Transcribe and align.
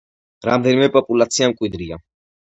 რამდენიმე 0.47 0.87
პოპულაცია 0.95 1.51
მკვიდრია. 1.53 2.03